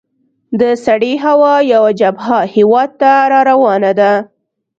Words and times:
د 0.59 0.61
سړې 0.85 1.13
هوا 1.25 1.55
یوه 1.73 1.91
جبهه 1.99 2.39
هیواد 2.55 2.89
ته 3.01 3.11
را 3.31 3.39
روانه 3.49 3.91
ده. 3.99 4.13